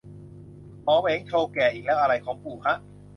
[0.83, 2.75] หมอเหวงโชว์แก่อีกแล้ว อะไรของปู่ฮะ